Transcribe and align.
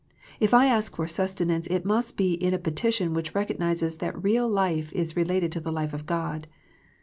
If 0.39 0.51
I 0.51 0.65
ask 0.65 0.95
for 0.95 1.05
sustenance 1.07 1.67
it 1.67 1.85
must 1.85 2.17
be 2.17 2.33
in 2.33 2.55
a 2.55 2.57
petition 2.57 3.13
which 3.13 3.35
recognizes 3.35 3.97
that 3.97 4.23
real 4.23 4.49
life 4.49 4.91
is 4.93 5.15
related 5.15 5.51
to 5.51 5.59
the 5.59 5.71
life 5.71 5.93
of 5.93 6.07
God. 6.07 6.47